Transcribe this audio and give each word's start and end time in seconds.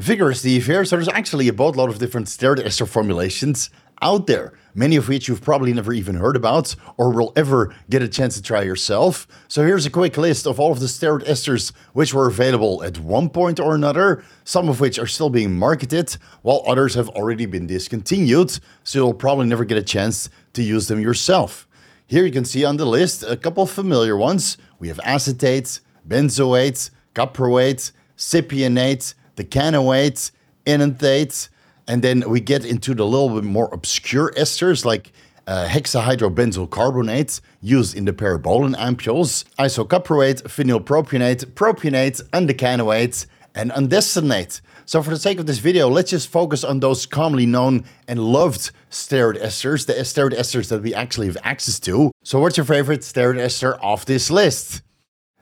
Vigorous 0.00 0.38
Steve 0.38 0.64
here. 0.64 0.82
So 0.86 0.96
there's 0.96 1.08
actually 1.08 1.46
a 1.48 1.52
boatload 1.52 1.90
of 1.90 1.98
different 1.98 2.26
steroid 2.26 2.64
ester 2.64 2.86
formulations 2.86 3.68
out 4.00 4.26
there, 4.26 4.54
many 4.74 4.96
of 4.96 5.08
which 5.08 5.28
you've 5.28 5.42
probably 5.42 5.74
never 5.74 5.92
even 5.92 6.14
heard 6.14 6.36
about 6.36 6.74
or 6.96 7.12
will 7.12 7.34
ever 7.36 7.74
get 7.90 8.00
a 8.00 8.08
chance 8.08 8.34
to 8.34 8.40
try 8.40 8.62
yourself. 8.62 9.28
So 9.46 9.62
here's 9.62 9.84
a 9.84 9.90
quick 9.90 10.16
list 10.16 10.46
of 10.46 10.58
all 10.58 10.72
of 10.72 10.80
the 10.80 10.86
steroid 10.86 11.26
esters 11.26 11.72
which 11.92 12.14
were 12.14 12.28
available 12.28 12.82
at 12.82 12.98
one 12.98 13.28
point 13.28 13.60
or 13.60 13.74
another, 13.74 14.24
some 14.42 14.70
of 14.70 14.80
which 14.80 14.98
are 14.98 15.06
still 15.06 15.28
being 15.28 15.58
marketed, 15.58 16.16
while 16.40 16.62
others 16.66 16.94
have 16.94 17.10
already 17.10 17.44
been 17.44 17.66
discontinued, 17.66 18.58
so 18.82 18.98
you'll 18.98 19.12
probably 19.12 19.44
never 19.44 19.66
get 19.66 19.76
a 19.76 19.82
chance 19.82 20.30
to 20.54 20.62
use 20.62 20.88
them 20.88 21.00
yourself. 21.00 21.68
Here 22.06 22.24
you 22.24 22.32
can 22.32 22.46
see 22.46 22.64
on 22.64 22.78
the 22.78 22.86
list 22.86 23.22
a 23.22 23.36
couple 23.36 23.66
familiar 23.66 24.16
ones. 24.16 24.56
We 24.78 24.88
have 24.88 25.00
acetate, 25.04 25.80
benzoate, 26.08 26.88
caproate, 27.14 27.92
cypionate, 28.16 29.12
decanoate, 29.42 30.30
enanthate, 30.66 31.48
and 31.88 32.02
then 32.02 32.28
we 32.28 32.40
get 32.40 32.64
into 32.64 32.94
the 32.94 33.06
little 33.06 33.30
bit 33.30 33.44
more 33.44 33.68
obscure 33.72 34.32
esters 34.36 34.84
like 34.84 35.12
uh, 35.46 35.66
hexahydrobenzyl 35.66 36.70
carbonate 36.70 37.40
used 37.60 37.96
in 37.96 38.04
the 38.04 38.12
parabolin 38.12 38.76
ampules, 38.76 39.44
isocaproate, 39.58 40.42
phenylpropionate, 40.42 41.44
propionate, 41.54 42.22
undecanoate, 42.30 43.26
and 43.54 43.72
undestinate. 43.72 44.60
So 44.84 45.02
for 45.02 45.10
the 45.10 45.18
sake 45.18 45.38
of 45.38 45.46
this 45.46 45.58
video, 45.58 45.88
let's 45.88 46.10
just 46.10 46.28
focus 46.28 46.62
on 46.64 46.80
those 46.80 47.06
commonly 47.06 47.46
known 47.46 47.84
and 48.06 48.20
loved 48.20 48.70
steroid 48.90 49.40
esters, 49.40 49.86
the 49.86 49.94
steroid 49.94 50.36
esters 50.38 50.68
that 50.68 50.82
we 50.82 50.94
actually 50.94 51.26
have 51.26 51.38
access 51.42 51.80
to. 51.80 52.12
So 52.22 52.40
what's 52.40 52.56
your 52.56 52.66
favorite 52.66 53.00
steroid 53.00 53.38
ester 53.38 53.82
off 53.82 54.04
this 54.04 54.30
list? 54.30 54.82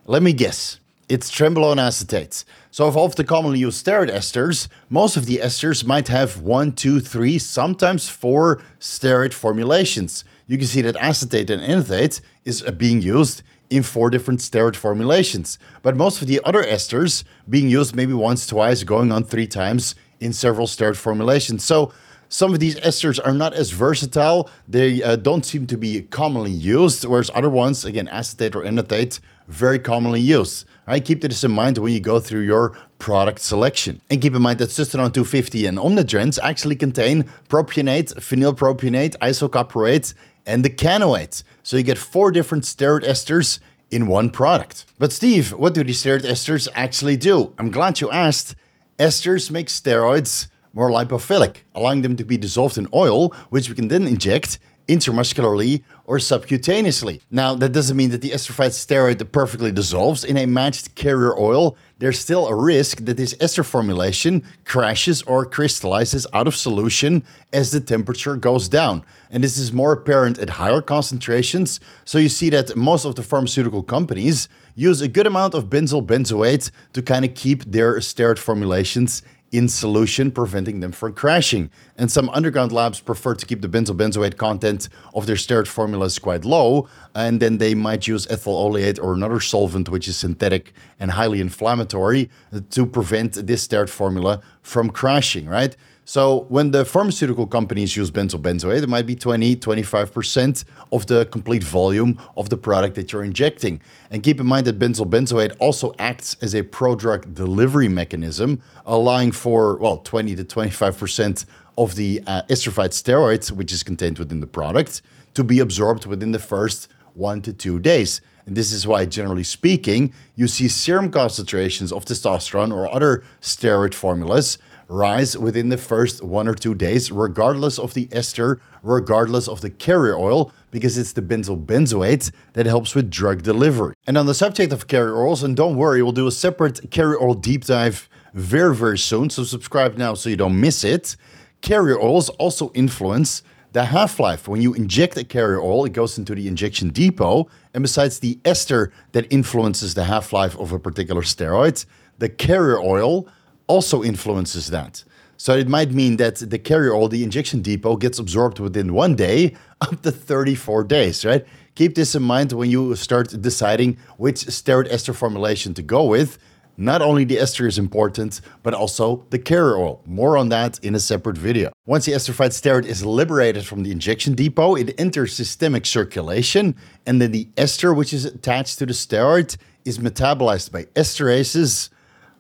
Let 0.07 0.23
me 0.23 0.33
guess. 0.33 0.81
It's 1.09 1.31
trenbolone 1.31 1.81
acetate. 1.81 2.45
So 2.71 2.87
of 2.87 2.95
all 2.95 3.09
the 3.09 3.25
commonly 3.25 3.61
used 3.61 3.85
steroid 3.85 4.11
esters, 4.11 4.69
most 4.91 5.17
of 5.17 5.25
the 5.25 5.39
esters 5.39 5.83
might 5.87 6.09
have 6.09 6.43
one, 6.43 6.73
two, 6.73 7.01
three, 7.01 7.39
sometimes 7.39 8.11
four 8.11 8.61
steroid 8.79 9.33
formulations. 9.33 10.25
You 10.47 10.59
can 10.59 10.67
see 10.67 10.83
that 10.83 10.97
acetate 10.97 11.49
and 11.49 11.63
enanthate 11.63 12.21
is 12.45 12.63
uh, 12.63 12.73
being 12.73 13.01
used 13.01 13.43
in 13.71 13.83
four 13.83 14.11
different 14.11 14.41
steroid 14.41 14.77
formulations. 14.77 15.59
But 15.83 15.97
most 15.97 16.21
of 16.21 16.29
the 16.29 16.41
other 16.45 16.63
esters 16.63 17.25
being 17.49 17.71
used 17.71 17.97
maybe 17.97 18.13
once, 18.13 18.47
twice, 18.47 18.83
going 18.85 19.11
on 19.11 19.25
three 19.25 19.47
times 19.47 19.95
in 20.21 20.35
several 20.35 20.67
steroid 20.67 20.97
formulations. 20.97 21.65
So 21.65 21.91
some 22.29 22.53
of 22.53 22.61
these 22.61 22.77
esters 22.81 23.19
are 23.25 23.33
not 23.33 23.55
as 23.55 23.71
versatile. 23.71 24.51
They 24.67 25.03
uh, 25.03 25.17
don't 25.17 25.47
seem 25.47 25.67
to 25.69 25.79
be 25.79 26.03
commonly 26.03 26.51
used, 26.51 27.07
whereas 27.07 27.31
other 27.35 27.49
ones, 27.49 27.87
again, 27.87 28.09
acetate 28.09 28.55
or 28.55 28.63
enanthate, 28.63 29.21
very 29.47 29.79
commonly 29.79 30.21
used. 30.21 30.67
Right, 30.89 31.05
keep 31.05 31.21
this 31.21 31.45
in 31.45 31.51
mind 31.51 31.77
when 31.77 31.93
you 31.93 32.01
go 32.01 32.19
through 32.19 32.47
your 32.47 32.75
product 32.99 33.41
selection. 33.41 34.01
And 34.09 34.23
keep 34.23 34.35
in 34.35 34.41
mind 34.41 34.59
that 34.61 34.71
Systerone 34.71 35.13
250 35.13 35.67
and 35.67 35.77
Omnidrins 35.77 36.39
actually 36.43 36.77
contain 36.77 37.25
propionate, 37.51 38.15
phenylpropionate, 38.15 39.15
isocaproate, 39.19 40.15
and 40.47 40.65
the 40.65 40.71
decanoate. 40.71 41.43
So 41.63 41.77
you 41.77 41.83
get 41.83 41.99
four 41.99 42.31
different 42.31 42.65
steroid 42.65 43.05
esters 43.05 43.59
in 43.91 44.07
one 44.07 44.31
product. 44.31 44.87
But 44.99 45.13
Steve, 45.13 45.53
what 45.53 45.75
do 45.75 45.85
these 45.85 46.03
steroid 46.03 46.23
esters 46.23 46.69
actually 46.75 47.19
do? 47.19 47.53
I'm 47.59 47.71
glad 47.71 48.01
you 48.01 48.11
asked. 48.11 48.57
Esters 48.99 49.51
make 49.51 49.67
steroids 49.67 50.49
more 50.73 50.89
lipophilic, 50.89 51.65
allowing 51.75 52.01
them 52.01 52.17
to 52.17 52.25
be 52.25 52.39
dissolved 52.39 52.79
in 52.79 52.89
oil, 52.95 53.29
which 53.51 53.69
we 53.69 53.75
can 53.75 53.89
then 53.89 54.07
inject 54.07 54.59
intramuscularly 54.89 55.83
or 56.09 56.17
subcutaneously. 56.17 57.21
Now, 57.31 57.55
that 57.55 57.73
doesn't 57.73 57.95
mean 57.95 58.09
that 58.11 58.23
the 58.23 58.31
esterified 58.31 58.71
steroid 58.71 59.31
perfectly 59.31 59.71
dissolves 59.71 60.25
in 60.25 60.39
a 60.39 60.47
matched 60.47 60.95
carrier 60.95 61.39
oil. 61.39 61.77
There's 61.99 62.19
still 62.19 62.49
a 62.49 62.55
risk 62.55 63.05
that 63.05 63.19
this 63.19 63.35
ester 63.41 63.63
formulation 63.63 64.43
crashes 64.65 65.21
or 65.23 65.45
crystallizes 65.45 66.27
out 66.33 66.47
of 66.47 66.57
solution 66.57 67.25
as 67.53 67.73
the 67.73 67.81
temperature 67.81 68.37
goes 68.37 68.71
down. 68.71 69.05
And 69.31 69.45
this 69.45 69.59
is 69.59 69.71
more 69.71 69.93
apparent 69.93 70.39
at 70.39 70.49
higher 70.49 70.81
concentrations. 70.81 71.79
So 72.07 72.17
you 72.17 72.31
see 72.31 72.49
that 72.51 72.75
most 72.75 73.05
of 73.05 73.15
the 73.15 73.23
pharmaceutical 73.23 73.83
companies 73.83 74.49
use 74.75 75.03
a 75.03 75.09
good 75.09 75.27
amount 75.27 75.53
of 75.53 75.67
benzyl 75.69 76.07
benzoate 76.07 76.71
to 76.95 77.03
kind 77.03 77.27
of 77.27 77.35
keep 77.35 77.65
their 77.65 77.97
steroid 77.99 78.39
formulations 78.39 79.23
in 79.51 79.69
solution, 79.69 80.31
preventing 80.31 80.81
them 80.81 80.93
from 80.93 81.15
crashing. 81.15 81.71
And 81.97 82.11
some 82.11 82.29
underground 82.31 82.71
labs 82.71 83.01
prefer 83.01 83.35
to 83.35 83.47
keep 83.47 83.63
the 83.63 83.69
benzyl 83.69 83.97
benzoate 83.97 84.37
content 84.37 84.89
of 85.15 85.27
their 85.27 85.37
steroid 85.37 85.67
formulas 85.67 86.19
quite 86.19 86.45
low, 86.45 86.89
and 87.15 87.41
then 87.41 87.59
they 87.59 87.75
might 87.75 88.07
use 88.07 88.27
ethyl 88.29 88.55
oleate 88.55 88.99
or 88.99 89.15
another 89.15 89.41
solvent 89.41 89.89
which 89.89 90.07
is 90.07 90.17
synthetic 90.17 90.73
and 91.01 91.13
highly 91.13 91.41
inflammatory 91.41 92.29
to 92.71 92.87
prevent 92.87 93.47
this 93.47 93.67
steroid 93.67 93.89
formula 93.89 94.41
from 94.63 94.91
crashing, 94.91 95.47
right? 95.47 95.77
So 96.09 96.47
when 96.49 96.71
the 96.71 96.87
pharmaceutical 96.87 97.47
companies 97.47 97.95
use 97.95 98.11
benzyl 98.11 98.41
benzoate, 98.41 98.83
it 98.83 98.89
might 98.89 99.05
be 99.05 99.15
20, 99.15 99.57
25% 99.57 100.65
of 100.91 101.07
the 101.07 101.27
complete 101.27 101.63
volume 101.63 102.19
of 102.35 102.49
the 102.49 102.57
product 102.57 102.95
that 102.95 103.13
you're 103.13 103.25
injecting. 103.25 103.83
And 104.11 104.23
keep 104.23 104.41
in 104.41 104.47
mind 104.47 104.67
that 104.69 104.79
benzyl 104.79 105.05
benzoate 105.05 105.55
also 105.59 105.93
acts 105.99 106.35
as 106.41 106.55
a 106.55 106.63
prodrug 106.63 107.35
delivery 107.35 107.89
mechanism, 107.89 108.63
allowing 108.87 109.33
for, 109.33 109.77
well, 109.77 109.99
20 109.99 110.35
to 110.37 110.45
25% 110.45 111.45
of 111.77 111.95
the 111.95 112.23
uh, 112.27 112.41
esterified 112.49 112.93
steroids, 112.95 113.51
which 113.53 113.71
is 113.71 113.83
contained 113.83 114.19
within 114.19 114.41
the 114.41 114.47
product, 114.47 115.03
to 115.35 115.45
be 115.45 115.61
absorbed 115.61 116.07
within 116.07 116.33
the 116.33 116.39
first 116.39 116.89
one 117.13 117.43
to 117.43 117.53
two 117.53 117.79
days. 117.79 118.23
And 118.47 118.57
this 118.57 118.73
is 118.73 118.87
why, 118.87 119.05
generally 119.05 119.45
speaking, 119.45 120.15
you 120.37 120.49
see 120.49 120.69
serum 120.69 121.11
concentrations 121.11 121.93
of 121.93 122.07
testosterone 122.07 122.73
or 122.73 122.91
other 122.91 123.25
steroid 123.43 123.93
formulas 123.93 124.57
rise 124.89 125.37
within 125.37 125.69
the 125.69 125.77
first 125.77 126.23
one 126.25 126.49
or 126.49 126.55
two 126.55 126.75
days, 126.75 127.13
regardless 127.13 127.79
of 127.79 127.95
the 127.95 128.09
ester, 128.11 128.61
regardless 128.83 129.47
of 129.47 129.61
the 129.61 129.71
carrier 129.71 130.17
oil, 130.17 130.53
because 130.71 130.97
it's 130.97 131.13
the 131.13 131.23
benzyl 131.23 131.63
benzoate 131.63 132.33
that 132.55 132.67
helps 132.67 132.95
with 132.95 133.11
drug 133.11 133.43
delivery. 133.43 133.95
And 134.07 134.17
on 134.17 134.27
the 134.27 134.35
subject 134.35 134.73
of 134.73 134.89
carrier 134.89 135.17
oils, 135.17 135.43
and 135.43 135.55
don't 135.55 135.77
worry, 135.77 136.03
we'll 136.03 136.13
do 136.13 136.27
a 136.27 136.33
separate 136.33 136.91
carrier 136.91 137.21
oil 137.23 137.35
deep 137.35 137.65
dive 137.65 138.09
very, 138.35 138.75
very 138.75 138.99
soon. 138.99 139.31
So 139.31 139.45
subscribe 139.45 139.97
now 139.97 140.15
so 140.15 140.29
you 140.31 140.37
don't 140.37 140.59
miss 140.61 140.85
it. 140.85 141.17
Carrier 141.61 142.01
oils 142.01 142.29
also 142.31 142.71
influence 142.73 143.43
the 143.73 143.87
half 143.87 144.19
life. 144.19 144.49
When 144.49 144.63
you 144.63 144.75
inject 144.75 145.17
a 145.17 145.25
carrier 145.25 145.61
oil, 145.61 145.85
it 145.85 145.93
goes 145.93 146.17
into 146.17 146.35
the 146.35 146.49
injection 146.49 146.89
depot. 146.89 147.49
And 147.75 147.83
besides 147.83 148.21
the 148.21 148.39
ester 148.45 148.93
that 149.13 149.31
influences 149.31 149.95
the 149.95 150.05
half 150.05 150.33
life 150.33 150.57
of 150.59 150.73
a 150.73 150.79
particular 150.79 151.23
steroid, 151.23 151.85
the 152.19 152.29
carrier 152.29 152.81
oil 152.81 153.29
also 153.69 154.03
influences 154.03 154.69
that. 154.69 155.05
So 155.37 155.57
it 155.57 155.69
might 155.69 155.93
mean 155.93 156.17
that 156.17 156.37
the 156.37 156.59
carrier 156.59 156.93
oil, 156.93 157.09
the 157.09 157.23
injection 157.23 157.63
depot, 157.63 157.97
gets 157.97 158.19
absorbed 158.19 158.59
within 158.59 158.93
one 158.93 159.15
day 159.15 159.55
up 159.81 160.03
to 160.03 160.11
34 160.11 160.83
days, 160.85 161.25
right? 161.25 161.47
Keep 161.77 161.95
this 161.95 162.17
in 162.17 162.25
mind 162.25 162.53
when 162.53 162.71
you 162.71 162.97
start 162.97 163.41
deciding 163.41 163.99
which 164.17 164.47
steroid 164.47 164.89
ester 164.91 165.13
formulation 165.13 165.75
to 165.75 165.83
go 165.83 166.05
with. 166.05 166.39
Not 166.77 167.03
only 167.03 167.25
the 167.25 167.39
ester 167.39 167.69
is 167.69 167.79
important, 167.79 168.41
but 168.65 168.75
also 168.75 169.27
the 169.31 169.39
carrier 169.39 169.77
oil. 169.77 170.03
More 170.07 170.37
on 170.37 170.49
that 170.49 170.83
in 170.83 170.95
a 170.97 171.01
separate 171.01 171.39
video. 171.39 171.71
Once 171.87 172.05
the 172.05 172.13
esterified 172.13 172.51
steroid 172.51 172.85
is 172.85 173.05
liberated 173.05 173.65
from 173.65 173.85
the 173.85 173.93
injection 173.93 174.35
depot, 174.35 174.75
it 174.75 174.99
enters 174.99 175.35
systemic 175.35 175.87
circulation, 175.87 176.75
and 177.07 177.21
then 177.21 177.31
the 177.33 177.49
ester, 177.57 177.95
which 177.95 178.13
is 178.13 178.25
attached 178.25 178.79
to 178.79 178.87
the 178.87 178.93
steroid, 178.93 179.57
is 179.85 179.99
metabolized 179.99 180.71
by 180.71 180.85
esterases, 180.95 181.91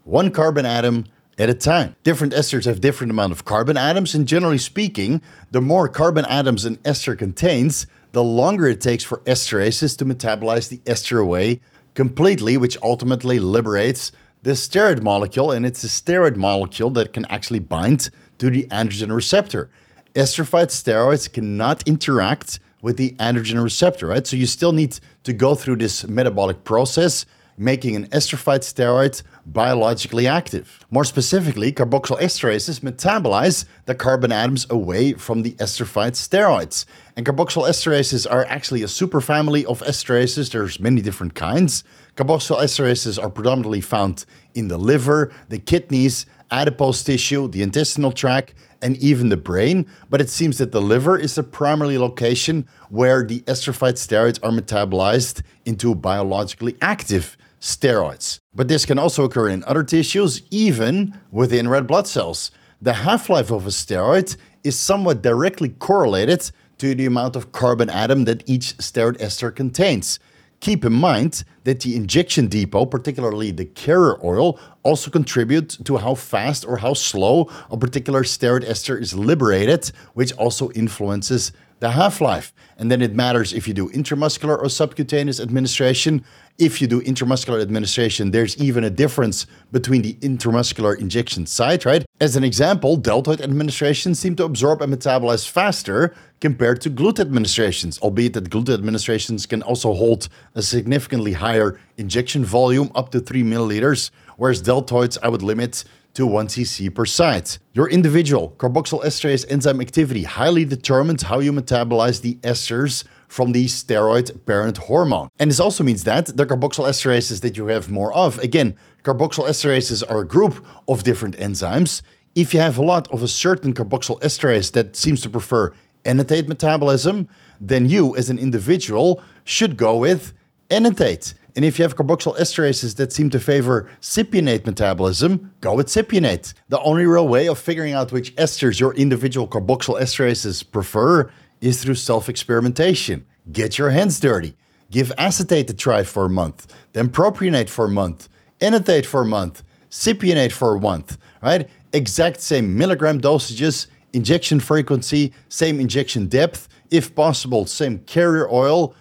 one 0.04 0.30
carbon 0.30 0.66
atom 0.66 1.04
at 1.38 1.48
a 1.48 1.54
time. 1.54 1.94
Different 2.02 2.32
esters 2.32 2.64
have 2.64 2.80
different 2.80 3.10
amount 3.10 3.32
of 3.32 3.44
carbon 3.44 3.76
atoms, 3.76 4.14
and 4.14 4.26
generally 4.26 4.58
speaking, 4.58 5.22
the 5.50 5.60
more 5.60 5.88
carbon 5.88 6.24
atoms 6.24 6.64
an 6.64 6.78
ester 6.84 7.14
contains, 7.14 7.86
the 8.12 8.24
longer 8.24 8.66
it 8.66 8.80
takes 8.80 9.04
for 9.04 9.18
esterases 9.18 9.96
to 9.98 10.04
metabolize 10.04 10.68
the 10.68 10.80
ester 10.86 11.18
away 11.18 11.60
completely, 11.94 12.56
which 12.56 12.76
ultimately 12.82 13.38
liberates 13.38 14.12
the 14.42 14.52
steroid 14.52 15.02
molecule, 15.02 15.50
and 15.50 15.66
it's 15.66 15.84
a 15.84 15.88
steroid 15.88 16.36
molecule 16.36 16.90
that 16.90 17.12
can 17.12 17.24
actually 17.26 17.58
bind 17.58 18.10
to 18.38 18.50
the 18.50 18.64
androgen 18.66 19.14
receptor. 19.14 19.70
Esterified 20.14 20.68
steroids 20.68 21.30
cannot 21.32 21.86
interact 21.86 22.60
with 22.80 22.96
the 22.96 23.10
androgen 23.18 23.62
receptor, 23.62 24.06
right? 24.06 24.26
So 24.26 24.36
you 24.36 24.46
still 24.46 24.72
need 24.72 24.98
to 25.24 25.32
go 25.32 25.54
through 25.54 25.76
this 25.76 26.06
metabolic 26.06 26.64
process 26.64 27.26
making 27.58 27.96
an 27.96 28.06
esterified 28.08 28.60
steroid 28.60 29.22
biologically 29.44 30.26
active. 30.26 30.86
More 30.90 31.04
specifically, 31.04 31.72
carboxyl 31.72 32.20
esterases 32.20 32.80
metabolize 32.80 33.64
the 33.86 33.94
carbon 33.94 34.32
atoms 34.32 34.66
away 34.70 35.14
from 35.14 35.42
the 35.42 35.52
esterified 35.52 36.12
steroids. 36.12 36.84
And 37.16 37.26
carboxyl 37.26 37.68
esterases 37.68 38.30
are 38.30 38.44
actually 38.46 38.82
a 38.82 38.86
superfamily 38.86 39.64
of 39.64 39.80
esterases. 39.82 40.52
There's 40.52 40.78
many 40.78 41.00
different 41.00 41.34
kinds. 41.34 41.84
Carboxyl 42.16 42.58
esterases 42.58 43.22
are 43.22 43.30
predominantly 43.30 43.80
found 43.80 44.24
in 44.54 44.68
the 44.68 44.78
liver, 44.78 45.32
the 45.48 45.58
kidneys, 45.58 46.26
adipose 46.50 47.02
tissue, 47.02 47.48
the 47.48 47.62
intestinal 47.62 48.12
tract, 48.12 48.54
and 48.80 48.96
even 48.98 49.28
the 49.28 49.36
brain. 49.36 49.86
But 50.08 50.20
it 50.20 50.30
seems 50.30 50.58
that 50.58 50.72
the 50.72 50.80
liver 50.80 51.18
is 51.18 51.34
the 51.34 51.42
primary 51.42 51.98
location 51.98 52.66
where 52.90 53.24
the 53.24 53.40
esterified 53.42 53.94
steroids 53.94 54.38
are 54.42 54.50
metabolized 54.50 55.42
into 55.64 55.94
biologically 55.94 56.76
active 56.80 57.36
steroids. 57.60 58.40
But 58.54 58.68
this 58.68 58.84
can 58.84 58.98
also 58.98 59.24
occur 59.24 59.48
in 59.48 59.64
other 59.64 59.82
tissues, 59.82 60.42
even 60.50 61.18
within 61.30 61.68
red 61.68 61.86
blood 61.86 62.06
cells. 62.06 62.50
The 62.80 62.92
half 62.92 63.28
life 63.28 63.50
of 63.50 63.66
a 63.66 63.70
steroid 63.70 64.36
is 64.64 64.78
somewhat 64.78 65.22
directly 65.22 65.70
correlated 65.70 66.50
to 66.78 66.94
the 66.94 67.06
amount 67.06 67.36
of 67.36 67.52
carbon 67.52 67.90
atom 67.90 68.24
that 68.24 68.48
each 68.48 68.76
steroid 68.78 69.20
ester 69.20 69.50
contains. 69.50 70.18
Keep 70.60 70.84
in 70.84 70.92
mind 70.92 71.44
that 71.64 71.80
the 71.80 71.94
injection 71.94 72.48
depot, 72.48 72.84
particularly 72.84 73.52
the 73.52 73.64
carrier 73.64 74.18
oil, 74.24 74.58
also 74.82 75.10
contribute 75.10 75.84
to 75.84 75.96
how 75.98 76.14
fast 76.14 76.64
or 76.66 76.78
how 76.78 76.94
slow 76.94 77.48
a 77.70 77.76
particular 77.76 78.22
steroid 78.24 78.64
ester 78.64 78.98
is 78.98 79.14
liberated, 79.14 79.92
which 80.14 80.32
also 80.32 80.70
influences 80.72 81.52
the 81.78 81.92
half-life. 81.92 82.52
And 82.76 82.90
then 82.90 83.02
it 83.02 83.14
matters 83.14 83.52
if 83.52 83.68
you 83.68 83.74
do 83.74 83.88
intramuscular 83.90 84.60
or 84.60 84.68
subcutaneous 84.68 85.38
administration. 85.38 86.24
If 86.58 86.82
you 86.82 86.88
do 86.88 87.00
intramuscular 87.02 87.62
administration, 87.62 88.32
there's 88.32 88.56
even 88.58 88.82
a 88.82 88.90
difference 88.90 89.46
between 89.70 90.02
the 90.02 90.14
intramuscular 90.14 90.98
injection 90.98 91.46
site, 91.46 91.84
right? 91.84 92.04
As 92.20 92.34
an 92.34 92.42
example, 92.42 92.96
deltoid 92.96 93.40
administrations 93.40 94.18
seem 94.18 94.34
to 94.34 94.44
absorb 94.44 94.82
and 94.82 94.92
metabolize 94.92 95.48
faster 95.48 96.12
compared 96.40 96.80
to 96.80 96.90
GLUT 96.90 97.20
administrations, 97.20 98.00
albeit 98.00 98.32
that 98.32 98.50
GLUT 98.50 98.70
administrations 98.70 99.46
can 99.46 99.62
also 99.62 99.94
hold 99.94 100.28
a 100.56 100.62
significantly 100.62 101.34
higher 101.34 101.78
injection 101.96 102.44
volume, 102.44 102.90
up 102.92 103.12
to 103.12 103.20
3 103.20 103.44
milliliters, 103.44 104.10
whereas 104.36 104.60
deltoids 104.60 105.16
I 105.22 105.28
would 105.28 105.42
limit 105.42 105.84
to 106.14 106.26
1 106.26 106.48
cc 106.48 106.92
per 106.92 107.06
site. 107.06 107.60
Your 107.72 107.88
individual 107.88 108.56
carboxyl 108.58 109.04
esterase 109.04 109.44
enzyme 109.48 109.80
activity 109.80 110.24
highly 110.24 110.64
determines 110.64 111.22
how 111.22 111.38
you 111.38 111.52
metabolize 111.52 112.22
the 112.22 112.34
esters 112.42 113.04
from 113.28 113.52
the 113.52 113.66
steroid 113.66 114.44
parent 114.46 114.78
hormone. 114.78 115.28
And 115.38 115.50
this 115.50 115.60
also 115.60 115.84
means 115.84 116.04
that 116.04 116.36
the 116.36 116.46
carboxyl 116.46 116.88
esterases 116.88 117.40
that 117.42 117.56
you 117.56 117.66
have 117.66 117.90
more 117.90 118.12
of, 118.14 118.38
again, 118.40 118.74
carboxyl 119.04 119.48
esterases 119.48 120.02
are 120.10 120.20
a 120.20 120.26
group 120.26 120.64
of 120.88 121.04
different 121.04 121.36
enzymes. 121.36 122.02
If 122.34 122.52
you 122.52 122.60
have 122.60 122.78
a 122.78 122.82
lot 122.82 123.06
of 123.12 123.22
a 123.22 123.28
certain 123.28 123.74
carboxyl 123.74 124.20
esterase 124.22 124.72
that 124.72 124.96
seems 124.96 125.20
to 125.22 125.30
prefer 125.30 125.72
enanthate 126.04 126.48
metabolism, 126.48 127.28
then 127.60 127.88
you 127.88 128.16
as 128.16 128.30
an 128.30 128.38
individual 128.38 129.22
should 129.44 129.76
go 129.76 129.96
with 129.96 130.32
enanthate. 130.70 131.34
And 131.56 131.64
if 131.64 131.78
you 131.78 131.82
have 131.82 131.96
carboxyl 131.96 132.38
esterases 132.38 132.96
that 132.96 133.12
seem 133.12 133.30
to 133.30 133.40
favor 133.40 133.90
cypionate 134.00 134.64
metabolism, 134.64 135.52
go 135.60 135.74
with 135.74 135.88
cypionate. 135.88 136.54
The 136.68 136.80
only 136.80 137.04
real 137.04 137.26
way 137.26 137.48
of 137.48 137.58
figuring 137.58 137.94
out 137.94 138.12
which 138.12 138.34
esters 138.36 138.78
your 138.78 138.94
individual 138.94 139.48
carboxyl 139.48 140.00
esterases 140.00 140.62
prefer 140.70 141.30
is 141.60 141.82
through 141.82 141.94
self 141.94 142.28
experimentation. 142.28 143.26
Get 143.50 143.78
your 143.78 143.90
hands 143.90 144.20
dirty. 144.20 144.56
Give 144.90 145.12
acetate 145.18 145.68
a 145.70 145.74
try 145.74 146.02
for 146.02 146.24
a 146.24 146.30
month, 146.30 146.74
then 146.94 147.10
propionate 147.10 147.68
for 147.68 147.84
a 147.84 147.90
month, 147.90 148.28
enanthate 148.60 149.04
for 149.04 149.20
a 149.20 149.26
month, 149.26 149.62
cypionate 149.90 150.52
for 150.52 150.74
a 150.74 150.80
month, 150.80 151.18
right? 151.42 151.68
Exact 151.92 152.40
same 152.40 152.76
milligram 152.76 153.20
dosages, 153.20 153.86
injection 154.14 154.60
frequency, 154.60 155.32
same 155.48 155.78
injection 155.78 156.26
depth, 156.26 156.68
if 156.90 157.14
possible, 157.14 157.66
same 157.66 157.98
carrier 158.00 158.50
oil. 158.50 158.94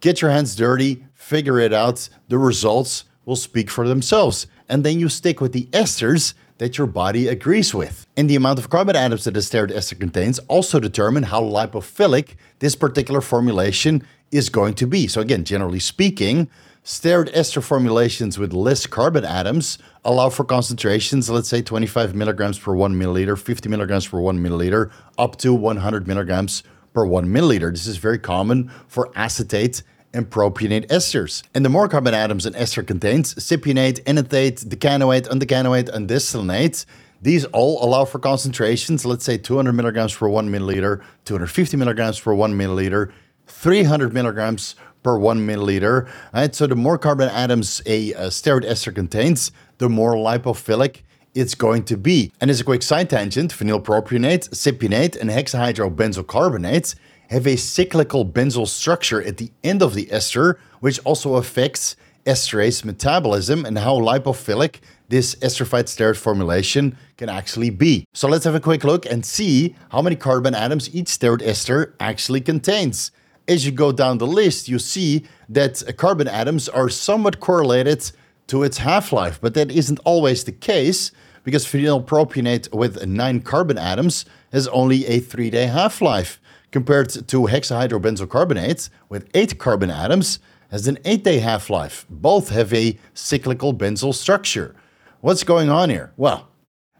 Get 0.00 0.20
your 0.20 0.30
hands 0.30 0.54
dirty, 0.54 1.04
figure 1.14 1.58
it 1.58 1.72
out. 1.72 2.08
The 2.28 2.38
results 2.38 3.04
will 3.24 3.36
speak 3.36 3.70
for 3.70 3.88
themselves. 3.88 4.46
And 4.68 4.84
then 4.84 5.00
you 5.00 5.08
stick 5.08 5.40
with 5.40 5.52
the 5.52 5.66
esters 5.66 6.34
that 6.62 6.78
your 6.78 6.86
body 6.86 7.26
agrees 7.26 7.74
with. 7.74 8.06
And 8.16 8.30
the 8.30 8.36
amount 8.36 8.60
of 8.60 8.70
carbon 8.70 8.94
atoms 8.94 9.24
that 9.24 9.36
a 9.36 9.40
steroid 9.40 9.72
ester 9.72 9.96
contains 9.96 10.38
also 10.46 10.78
determine 10.78 11.24
how 11.24 11.42
lipophilic 11.42 12.36
this 12.60 12.76
particular 12.76 13.20
formulation 13.20 14.06
is 14.30 14.48
going 14.48 14.74
to 14.74 14.86
be. 14.86 15.08
So 15.08 15.20
again, 15.20 15.42
generally 15.42 15.80
speaking, 15.80 16.48
steroid 16.84 17.30
ester 17.34 17.60
formulations 17.60 18.38
with 18.38 18.52
less 18.52 18.86
carbon 18.86 19.24
atoms 19.24 19.78
allow 20.04 20.28
for 20.30 20.44
concentrations, 20.44 21.28
let's 21.28 21.48
say 21.48 21.62
25 21.62 22.14
milligrams 22.14 22.60
per 22.60 22.76
one 22.76 22.94
milliliter, 22.94 23.36
50 23.36 23.68
milligrams 23.68 24.06
per 24.06 24.20
one 24.20 24.38
milliliter, 24.38 24.92
up 25.18 25.38
to 25.38 25.52
100 25.52 26.06
milligrams 26.06 26.62
per 26.94 27.04
one 27.04 27.26
milliliter. 27.26 27.72
This 27.72 27.88
is 27.88 27.96
very 27.96 28.20
common 28.20 28.70
for 28.86 29.10
acetate 29.16 29.82
and 30.14 30.28
propionate 30.28 30.86
esters. 30.88 31.42
And 31.54 31.64
the 31.64 31.68
more 31.68 31.88
carbon 31.88 32.14
atoms 32.14 32.46
an 32.46 32.54
ester 32.54 32.82
contains, 32.82 33.34
cypionate, 33.34 34.02
enanthate, 34.04 34.68
decanoate, 34.68 35.24
undecanoate, 35.24 35.90
undecanoate, 35.90 36.86
these 37.22 37.44
all 37.46 37.82
allow 37.84 38.04
for 38.04 38.18
concentrations, 38.18 39.06
let's 39.06 39.24
say 39.24 39.38
200 39.38 39.72
milligrams 39.72 40.14
per 40.14 40.28
one 40.28 40.48
milliliter, 40.48 41.02
250 41.24 41.76
milligrams 41.76 42.18
per 42.18 42.34
one 42.34 42.54
milliliter, 42.54 43.12
300 43.46 44.12
milligrams 44.12 44.74
per 45.04 45.16
one 45.16 45.46
milliliter. 45.46 46.10
Right? 46.34 46.52
So 46.52 46.66
the 46.66 46.74
more 46.74 46.98
carbon 46.98 47.28
atoms 47.28 47.80
a, 47.86 48.12
a 48.14 48.26
steroid 48.26 48.64
ester 48.64 48.90
contains, 48.90 49.52
the 49.78 49.88
more 49.88 50.14
lipophilic 50.14 51.02
it's 51.34 51.54
going 51.54 51.84
to 51.84 51.96
be. 51.96 52.32
And 52.40 52.50
as 52.50 52.60
a 52.60 52.64
quick 52.64 52.82
side 52.82 53.08
tangent, 53.08 53.54
phenylpropionate, 53.54 54.50
cypionate, 54.50 55.18
and 55.18 55.30
hexahydrobenzocarbonates 55.30 56.94
have 57.32 57.46
a 57.46 57.56
cyclical 57.56 58.26
benzyl 58.26 58.68
structure 58.68 59.22
at 59.22 59.38
the 59.38 59.50
end 59.64 59.82
of 59.82 59.94
the 59.94 60.12
ester, 60.12 60.58
which 60.80 61.00
also 61.04 61.36
affects 61.36 61.96
esterase 62.26 62.84
metabolism 62.84 63.64
and 63.64 63.78
how 63.78 63.98
lipophilic 63.98 64.80
this 65.08 65.34
esterified 65.36 65.84
steroid 65.84 66.16
formulation 66.16 66.96
can 67.16 67.30
actually 67.30 67.70
be. 67.70 68.04
So 68.12 68.28
let's 68.28 68.44
have 68.44 68.54
a 68.54 68.60
quick 68.60 68.84
look 68.84 69.06
and 69.06 69.24
see 69.24 69.74
how 69.90 70.02
many 70.02 70.14
carbon 70.14 70.54
atoms 70.54 70.94
each 70.94 71.06
steroid 71.06 71.42
ester 71.42 71.94
actually 71.98 72.42
contains. 72.42 73.10
As 73.48 73.64
you 73.64 73.72
go 73.72 73.92
down 73.92 74.18
the 74.18 74.26
list, 74.26 74.68
you 74.68 74.78
see 74.78 75.24
that 75.48 75.82
carbon 75.96 76.28
atoms 76.28 76.68
are 76.68 76.90
somewhat 76.90 77.40
correlated 77.40 78.12
to 78.48 78.62
its 78.62 78.78
half-life, 78.78 79.40
but 79.40 79.54
that 79.54 79.70
isn't 79.70 79.98
always 80.04 80.44
the 80.44 80.52
case 80.52 81.12
because 81.44 81.64
phenylpropionate 81.64 82.72
with 82.74 83.04
9 83.04 83.40
carbon 83.40 83.78
atoms 83.78 84.26
has 84.52 84.68
only 84.68 85.06
a 85.06 85.18
3-day 85.20 85.66
half-life 85.66 86.38
compared 86.72 87.10
to 87.10 87.42
hexahydrobenzocarbonates 87.42 88.90
with 89.08 89.28
8 89.34 89.58
carbon 89.58 89.90
atoms 89.90 90.40
has 90.70 90.88
an 90.88 90.96
8-day 91.04 91.38
half-life. 91.38 92.06
Both 92.08 92.48
have 92.48 92.72
a 92.72 92.98
cyclical 93.12 93.74
benzyl 93.74 94.14
structure. 94.14 94.74
What's 95.20 95.44
going 95.44 95.68
on 95.68 95.90
here? 95.90 96.12
Well, 96.16 96.48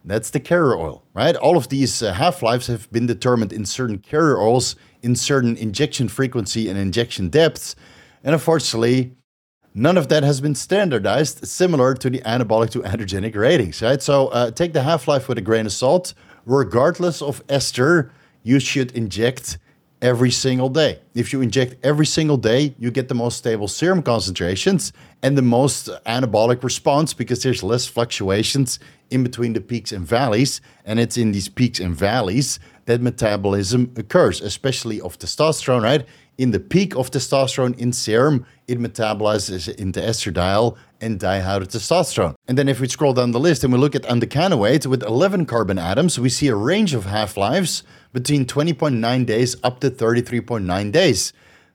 that's 0.04 0.30
the 0.30 0.40
carrier 0.40 0.76
oil, 0.76 1.04
right? 1.14 1.34
All 1.34 1.56
of 1.56 1.69
these 1.69 2.02
uh, 2.02 2.12
half-lives 2.12 2.66
have 2.66 2.90
been 2.92 3.06
determined 3.06 3.52
in 3.52 3.64
certain 3.64 3.98
carrier 3.98 4.38
oils 4.38 4.76
in 5.00 5.16
certain 5.16 5.56
injection 5.56 6.08
frequency 6.08 6.68
and 6.68 6.78
injection 6.78 7.30
depths. 7.30 7.75
And 8.22 8.34
unfortunately, 8.34 9.16
none 9.75 9.96
of 9.96 10.08
that 10.08 10.22
has 10.22 10.40
been 10.40 10.54
standardized, 10.54 11.46
similar 11.46 11.94
to 11.94 12.10
the 12.10 12.20
anabolic 12.20 12.70
to 12.70 12.80
androgenic 12.80 13.34
ratings, 13.34 13.80
right? 13.80 14.02
So 14.02 14.28
uh, 14.28 14.50
take 14.50 14.75
the 14.75 14.82
half-life 14.82 15.28
with 15.28 15.38
a 15.38 15.42
grain 15.42 15.66
of 15.66 15.72
salt. 15.72 16.14
Regardless 16.44 17.22
of 17.22 17.42
ester, 17.48 18.12
you 18.42 18.58
should 18.58 18.92
inject 18.92 19.58
every 20.02 20.32
single 20.32 20.68
day. 20.68 20.99
If 21.14 21.32
you 21.32 21.40
inject 21.40 21.76
every 21.85 22.06
single 22.06 22.37
day, 22.37 22.75
you 22.78 22.90
get 22.90 23.09
the 23.09 23.14
most 23.14 23.38
stable 23.38 23.68
serum 23.68 24.02
concentrations 24.02 24.92
and 25.23 25.38
the 25.38 25.42
most 25.42 25.88
anabolic 26.04 26.64
response 26.64 27.14
because 27.14 27.42
there's 27.42 27.62
less 27.62 27.87
fluctuations 27.87 28.80
in 29.11 29.23
between 29.23 29.52
the 29.52 29.61
peaks 29.61 29.92
and 29.92 30.04
valleys. 30.04 30.61
And 30.85 30.99
it's 30.99 31.16
in 31.16 31.30
these 31.30 31.49
peaks 31.49 31.78
and 31.78 31.94
valleys 31.94 32.59
that 32.87 33.00
metabolism 33.00 33.94
occurs, 33.97 34.40
especially 34.40 35.00
of 35.00 35.18
testosterone, 35.18 35.82
right? 35.82 36.04
In 36.38 36.50
the 36.50 36.59
peak 36.61 36.97
of 36.97 37.11
testosterone 37.11 37.78
in 37.78 37.92
serum, 37.92 38.44
it 38.66 38.78
metabolizes 38.78 39.73
into 39.76 40.00
estradiol 40.00 40.76
and 41.00 41.21
dihydrotestosterone. 41.21 42.35
And 42.49 42.59
then 42.59 42.68
if 42.68 42.80
we 42.80 42.88
scroll 42.88 43.12
down 43.12 43.30
the 43.30 43.38
list 43.38 43.62
and 43.62 43.73
we 43.73 43.78
look 43.78 43.94
at 43.94 44.02
undecanoate 44.04 44.87
with 44.87 45.02
11 45.02 45.47
carbon 45.47 45.78
atoms, 45.78 46.18
we 46.18 46.28
see 46.28 46.49
a 46.49 46.56
range 46.56 46.94
of 46.94 47.04
half-lives 47.04 47.85
between 48.12 48.45
20.9 48.45 49.26
days 49.26 49.57
up 49.62 49.81
to 49.81 49.90
33.9 49.90 50.92
days. 50.92 51.33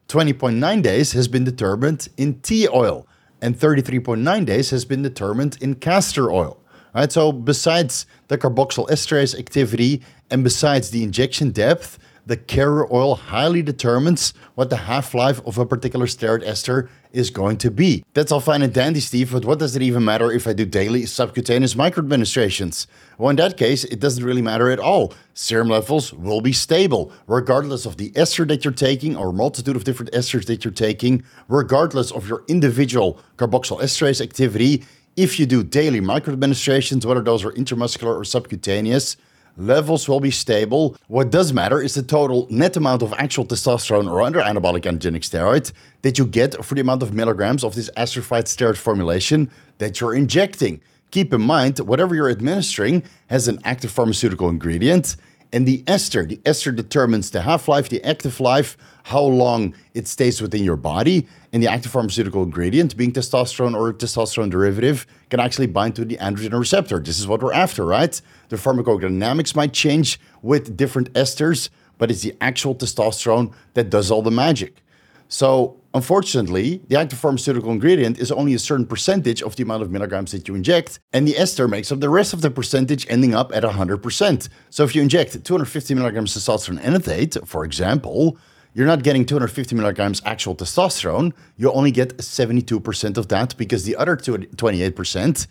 20.9 0.08 0.82
days 0.82 1.12
has 1.12 1.27
been 1.27 1.44
determined 1.44 2.08
in 2.17 2.39
tea 2.41 2.67
oil, 2.70 3.08
and 3.41 3.58
33.9 3.58 4.46
days 4.46 4.70
has 4.70 4.86
been 4.86 5.01
determined 5.01 5.58
in 5.62 5.75
castor 5.75 6.32
oil. 6.32 6.62
Right, 6.96 7.12
so 7.12 7.32
besides 7.32 8.08
the 8.27 8.38
carboxyl 8.38 8.88
esterase 8.89 9.38
activity 9.38 10.01
and 10.32 10.44
besides 10.44 10.89
the 10.89 11.03
injection 11.03 11.51
depth, 11.51 12.00
the 12.27 12.36
carrier 12.36 12.86
oil 12.93 13.15
highly 13.15 13.62
determines 13.62 14.34
what 14.55 14.69
the 14.69 14.75
half-life 14.75 15.39
of 15.46 15.57
a 15.57 15.65
particular 15.65 16.05
steroid 16.05 16.43
ester 16.43 16.89
is 17.13 17.29
going 17.29 17.57
to 17.57 17.72
be. 17.72 18.03
That's 18.13 18.34
all 18.34 18.41
fine 18.41 18.62
and 18.62 18.74
dandy, 18.74 19.00
Steve, 19.00 19.31
but 19.31 19.46
what 19.46 19.60
does 19.60 19.77
it 19.77 19.81
even 19.81 20.03
matter 20.03 20.29
if 20.29 20.46
I 20.46 20.51
do 20.51 20.65
daily 20.65 21.05
subcutaneous 21.05 21.74
microadministrations? 21.75 22.86
Well, 23.17 23.29
in 23.29 23.38
that 23.38 23.55
case, 23.55 23.86
it 23.86 24.01
doesn't 24.01 24.25
really 24.25 24.41
matter 24.41 24.69
at 24.69 24.79
all. 24.79 25.13
Serum 25.34 25.69
levels 25.69 26.12
will 26.13 26.41
be 26.41 26.51
stable, 26.51 27.13
regardless 27.27 27.86
of 27.86 27.96
the 27.96 28.12
ester 28.13 28.43
that 28.46 28.65
you're 28.65 28.74
taking 28.74 29.15
or 29.15 29.31
multitude 29.31 29.77
of 29.77 29.86
different 29.86 30.12
esters 30.12 30.46
that 30.48 30.65
you're 30.65 30.74
taking, 30.74 31.24
regardless 31.48 32.12
of 32.12 32.27
your 32.27 32.43
individual 32.50 33.19
carboxyl 33.38 33.79
esterase 33.79 34.19
activity. 34.19 34.84
If 35.15 35.39
you 35.39 35.46
do 35.46 35.63
daily 35.63 36.01
microadministrations, 36.01 37.05
whether 37.05 37.22
those 37.22 37.46
are 37.46 37.51
intramuscular 37.53 38.15
or 38.15 38.25
subcutaneous, 38.25 39.15
levels 39.57 40.07
will 40.07 40.19
be 40.19 40.31
stable. 40.31 40.95
What 41.07 41.31
does 41.31 41.51
matter 41.51 41.81
is 41.81 41.95
the 41.95 42.03
total 42.03 42.47
net 42.49 42.77
amount 42.77 43.01
of 43.01 43.13
actual 43.13 43.45
testosterone 43.45 44.09
or 44.09 44.21
other 44.21 44.39
anabolic 44.39 44.83
androgenic 44.83 45.23
steroid 45.23 45.73
that 46.03 46.17
you 46.17 46.25
get 46.25 46.63
for 46.63 46.75
the 46.75 46.81
amount 46.81 47.03
of 47.03 47.13
milligrams 47.13 47.63
of 47.63 47.75
this 47.75 47.89
esterified 47.97 48.43
steroid 48.43 48.77
formulation 48.77 49.49
that 49.79 49.99
you're 49.99 50.15
injecting. 50.15 50.79
Keep 51.11 51.33
in 51.33 51.41
mind, 51.41 51.79
whatever 51.79 52.13
you're 52.13 52.29
administering 52.29 53.03
has 53.29 53.47
an 53.47 53.59
active 53.63 53.91
pharmaceutical 53.91 54.49
ingredient, 54.49 55.15
and 55.53 55.65
the 55.65 55.83
ester, 55.87 56.25
the 56.25 56.39
ester 56.45 56.71
determines 56.71 57.31
the 57.31 57.41
half 57.41 57.67
life, 57.67 57.89
the 57.89 58.03
active 58.03 58.39
life, 58.39 58.77
how 59.07 59.21
long 59.21 59.73
it 59.93 60.05
stays 60.05 60.41
within 60.41 60.65
your 60.65 60.75
body, 60.75 61.25
and 61.53 61.63
the 61.63 61.67
active 61.67 61.89
pharmaceutical 61.93 62.43
ingredient, 62.43 62.97
being 62.97 63.13
testosterone 63.13 63.73
or 63.73 63.93
testosterone 63.93 64.49
derivative, 64.49 65.07
can 65.29 65.39
actually 65.39 65.65
bind 65.65 65.95
to 65.95 66.03
the 66.03 66.17
androgen 66.17 66.59
receptor. 66.59 66.99
This 66.99 67.17
is 67.17 67.25
what 67.25 67.41
we're 67.41 67.53
after, 67.53 67.85
right? 67.85 68.21
The 68.49 68.57
pharmacodynamics 68.57 69.55
might 69.55 69.71
change 69.71 70.19
with 70.41 70.75
different 70.75 71.13
esters, 71.13 71.69
but 71.97 72.11
it's 72.11 72.21
the 72.21 72.35
actual 72.41 72.75
testosterone 72.75 73.53
that 73.75 73.89
does 73.89 74.11
all 74.11 74.21
the 74.21 74.29
magic. 74.29 74.83
So, 75.29 75.79
unfortunately, 75.93 76.81
the 76.89 76.99
active 76.99 77.17
pharmaceutical 77.17 77.71
ingredient 77.71 78.19
is 78.19 78.29
only 78.29 78.55
a 78.55 78.59
certain 78.59 78.85
percentage 78.85 79.41
of 79.41 79.55
the 79.55 79.63
amount 79.63 79.83
of 79.83 79.89
milligrams 79.89 80.33
that 80.33 80.49
you 80.49 80.55
inject, 80.55 80.99
and 81.13 81.25
the 81.25 81.37
ester 81.37 81.69
makes 81.69 81.93
up 81.93 82.01
the 82.01 82.09
rest 82.09 82.33
of 82.33 82.41
the 82.41 82.51
percentage, 82.51 83.07
ending 83.09 83.33
up 83.33 83.55
at 83.55 83.63
100%. 83.63 84.49
So, 84.69 84.83
if 84.83 84.93
you 84.95 85.01
inject 85.01 85.45
250 85.45 85.95
milligrams 85.95 86.35
testosterone 86.35 86.83
enanthate, 86.83 87.37
for 87.45 87.63
example, 87.63 88.37
you're 88.77 88.86
not 88.86 89.01
getting 89.01 89.25
250 89.25 89.74
milligrams 89.74 90.22
actual 90.24 90.55
testosterone, 90.55 91.34
you 91.57 91.72
only 91.72 91.89
get 91.89 92.15
72% 92.17 93.17
of 93.17 93.27
that 93.29 93.57
because 93.57 93.86
the 93.86 93.96
other 93.96 94.15
28% 94.15 95.48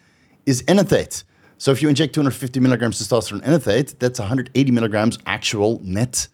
is 0.47 0.63
enanthate. 0.69 1.25
So 1.59 1.73
if 1.73 1.83
you 1.83 1.89
inject 1.89 2.15
250 2.15 2.61
milligrams 2.61 3.03
testosterone 3.03 3.43
enanthate, 3.43 3.99
that's 3.99 4.21
180 4.21 4.71
milligrams 4.71 5.19
actual 5.27 5.81
net 5.83 6.29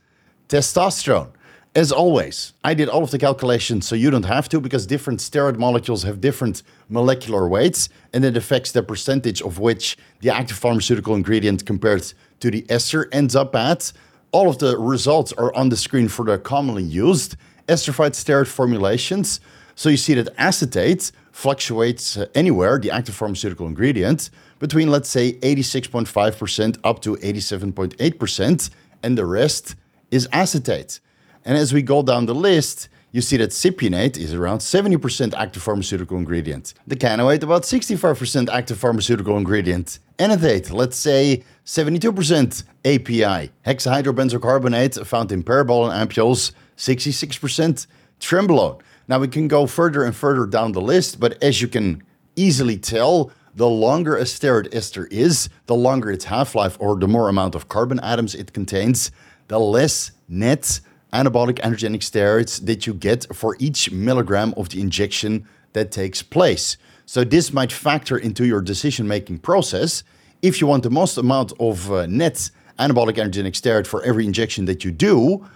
testosterone. 0.51 1.31
As 1.75 1.93
always, 1.93 2.53
I 2.63 2.75
did 2.75 2.91
all 2.91 3.03
of 3.03 3.11
the 3.11 3.19
calculations 3.19 3.89
so 3.89 3.95
you 3.95 4.11
don't 4.11 4.27
have 4.27 4.51
to 4.51 4.61
because 4.61 4.87
different 4.87 5.21
steroid 5.21 5.57
molecules 5.57 6.03
have 6.03 6.21
different 6.21 6.63
molecular 6.91 7.49
weights 7.49 7.89
and 8.13 8.23
it 8.23 8.37
affects 8.37 8.71
the 8.73 8.83
percentage 8.83 9.41
of 9.41 9.59
which 9.59 9.97
the 10.21 10.29
active 10.29 10.59
pharmaceutical 10.59 11.15
ingredient 11.15 11.65
compared 11.65 12.13
to 12.41 12.51
the 12.51 12.67
ester 12.69 13.09
ends 13.13 13.35
up 13.35 13.55
at. 13.55 13.95
All 14.33 14.49
of 14.49 14.59
the 14.59 14.79
results 14.79 15.33
are 15.35 15.55
on 15.55 15.69
the 15.69 15.77
screen 15.77 16.09
for 16.09 16.25
the 16.25 16.39
commonly 16.39 16.83
used 16.83 17.37
esterified 17.69 18.13
steroid 18.13 18.49
formulations. 18.49 19.41
So 19.75 19.89
you 19.89 19.97
see 19.97 20.15
that 20.15 20.29
acetate 20.39 21.13
fluctuates 21.33 22.17
uh, 22.17 22.27
anywhere, 22.35 22.79
the 22.79 22.91
active 22.91 23.15
pharmaceutical 23.15 23.67
ingredient, 23.67 24.31
between 24.59 24.91
let's 24.91 25.09
say 25.09 25.35
86.5% 25.35 26.79
up 26.85 27.01
to 27.03 27.17
87.8%, 27.17 28.71
and 29.03 29.19
the 29.19 29.27
rest 29.27 29.75
is 30.11 30.29
acetate. 30.33 31.01
And 31.45 31.57
as 31.57 31.73
we 31.73 31.83
go 31.83 32.03
down 32.03 32.27
the 32.27 32.35
list, 32.35 32.89
you 33.11 33.21
see 33.21 33.37
that 33.39 33.51
cypionate 33.51 34.17
is 34.17 34.33
around 34.33 34.59
70% 34.59 35.35
active 35.35 35.63
pharmaceutical 35.63 36.17
ingredient. 36.17 36.73
Decanoate, 36.89 37.43
about 37.43 37.63
65% 37.63 38.49
active 38.49 38.79
pharmaceutical 38.79 39.37
ingredient. 39.37 39.99
Enanthate, 40.23 40.71
let's 40.71 40.97
say 40.97 41.43
72% 41.67 42.63
API. 42.85 43.51
Hexahydrobenzocarbonate, 43.67 45.05
found 45.05 45.33
in 45.33 45.43
parabol 45.43 45.91
and 45.91 46.09
ampules, 46.09 46.53
66% 46.77 47.89
trenbolone. 48.21 48.81
Now 49.09 49.19
we 49.19 49.27
can 49.27 49.49
go 49.49 49.67
further 49.67 50.05
and 50.05 50.15
further 50.15 50.47
down 50.47 50.71
the 50.71 50.81
list, 50.81 51.19
but 51.19 51.43
as 51.43 51.61
you 51.61 51.67
can 51.67 52.05
easily 52.37 52.79
tell, 52.79 53.33
the 53.57 53.69
longer 53.69 54.17
a 54.17 54.23
steroid 54.23 54.73
ester 54.73 55.07
is, 55.07 55.49
the 55.67 55.75
longer 55.75 56.13
its 56.13 56.27
half-life 56.27 56.77
or 56.79 56.97
the 56.97 57.09
more 57.09 57.29
amount 57.29 57.57
of 57.57 57.69
carbon 57.69 57.99
atoms 57.99 58.37
it 58.37 58.53
contains, 58.53 59.11
the 59.49 59.59
less 59.59 60.13
net 60.29 60.79
anabolic 61.13 61.59
androgenic 61.63 61.99
steroids 61.99 62.65
that 62.65 62.87
you 62.87 62.95
get 62.95 63.27
for 63.35 63.57
each 63.59 63.91
milligram 63.91 64.55
of 64.57 64.69
the 64.69 64.81
injection 64.81 65.49
that 65.73 65.91
takes 65.91 66.23
place. 66.23 66.77
So 67.07 67.25
this 67.25 67.53
might 67.53 67.73
factor 67.73 68.17
into 68.17 68.47
your 68.47 68.61
decision-making 68.61 69.39
process. 69.39 70.05
If 70.41 70.61
you 70.61 70.67
want 70.67 70.83
the 70.83 70.91
most 70.91 71.19
amount 71.19 71.53
of 71.61 71.91
uh, 71.93 72.07
net 72.07 72.51
anabolic 72.79 73.17
androgenic 73.17 73.53
steroid 73.53 73.87
for 73.87 74.03
every 74.03 74.25
injection 74.25 74.65
that 74.67 74.85
you 74.85 74.91
do, 74.91 75.47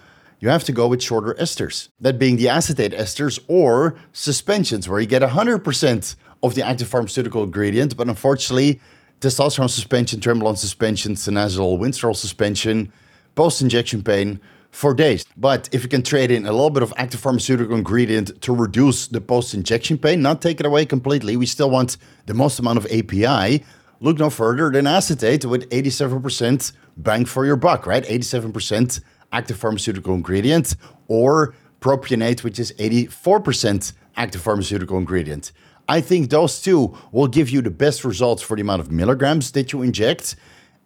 you 0.40 0.48
have 0.48 0.64
to 0.64 0.72
go 0.72 0.86
with 0.86 1.02
shorter 1.02 1.34
esters. 1.34 1.88
That 2.00 2.18
being 2.18 2.36
the 2.36 2.48
acetate 2.48 2.92
esters 2.92 3.40
or 3.48 3.96
suspensions, 4.12 4.88
where 4.88 5.00
you 5.00 5.06
get 5.06 5.22
100% 5.22 6.16
of 6.42 6.54
the 6.54 6.62
active 6.62 6.88
pharmaceutical 6.88 7.42
ingredient, 7.42 7.96
but 7.96 8.08
unfortunately, 8.08 8.80
testosterone 9.20 9.70
suspension, 9.70 10.20
trenbolone 10.20 10.58
suspension, 10.58 11.14
sinazol, 11.14 11.78
winstrol 11.78 12.14
suspension, 12.14 12.92
post-injection 13.34 14.02
pain, 14.02 14.40
for 14.76 14.92
days. 14.92 15.24
But 15.38 15.70
if 15.72 15.82
you 15.82 15.88
can 15.88 16.02
trade 16.02 16.30
in 16.30 16.44
a 16.44 16.52
little 16.52 16.68
bit 16.68 16.82
of 16.82 16.92
active 16.98 17.18
pharmaceutical 17.20 17.74
ingredient 17.74 18.42
to 18.42 18.54
reduce 18.54 19.08
the 19.08 19.22
post-injection 19.22 19.96
pain, 19.96 20.20
not 20.20 20.42
take 20.42 20.60
it 20.60 20.66
away 20.66 20.84
completely, 20.84 21.34
we 21.38 21.46
still 21.46 21.70
want 21.70 21.96
the 22.26 22.34
most 22.34 22.58
amount 22.58 22.76
of 22.76 22.86
API. 22.92 23.64
Look 24.00 24.18
no 24.18 24.28
further 24.28 24.70
than 24.70 24.86
acetate 24.86 25.46
with 25.46 25.66
87% 25.70 26.72
bang 26.98 27.24
for 27.24 27.46
your 27.46 27.56
buck, 27.56 27.86
right? 27.86 28.04
87% 28.04 29.00
active 29.32 29.56
pharmaceutical 29.56 30.14
ingredient, 30.14 30.76
or 31.08 31.54
propionate, 31.80 32.44
which 32.44 32.58
is 32.58 32.72
84% 32.72 33.94
active 34.14 34.42
pharmaceutical 34.42 34.98
ingredient. 34.98 35.52
I 35.88 36.02
think 36.02 36.28
those 36.28 36.60
two 36.60 36.94
will 37.12 37.28
give 37.28 37.48
you 37.48 37.62
the 37.62 37.70
best 37.70 38.04
results 38.04 38.42
for 38.42 38.56
the 38.56 38.62
amount 38.62 38.82
of 38.82 38.92
milligrams 38.92 39.52
that 39.52 39.72
you 39.72 39.80
inject 39.80 40.36